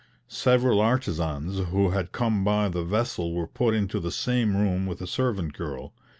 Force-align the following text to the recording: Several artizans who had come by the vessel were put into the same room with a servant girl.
Several 0.27 0.79
artizans 0.81 1.59
who 1.69 1.91
had 1.91 2.11
come 2.11 2.43
by 2.43 2.69
the 2.69 2.83
vessel 2.83 3.35
were 3.35 3.45
put 3.45 3.75
into 3.75 3.99
the 3.99 4.09
same 4.11 4.57
room 4.57 4.87
with 4.87 4.99
a 4.99 5.05
servant 5.05 5.53
girl. 5.53 5.93